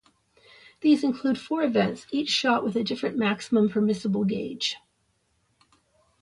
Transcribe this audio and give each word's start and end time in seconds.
These 0.79 1.03
include 1.03 1.37
four 1.39 1.61
events 1.61 2.07
each 2.09 2.29
shot 2.29 2.63
with 2.63 2.75
a 2.75 2.83
different 2.83 3.17
maximum 3.19 3.69
permissible 3.69 4.23
gauge. 4.23 4.77